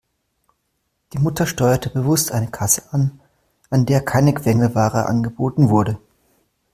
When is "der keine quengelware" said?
3.85-5.05